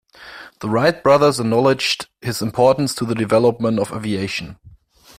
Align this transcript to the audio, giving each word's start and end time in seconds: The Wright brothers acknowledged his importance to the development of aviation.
The 0.61 0.67
Wright 0.67 1.03
brothers 1.03 1.39
acknowledged 1.39 2.07
his 2.23 2.41
importance 2.41 2.95
to 2.95 3.05
the 3.05 3.13
development 3.13 3.77
of 3.77 3.91
aviation. 3.93 4.57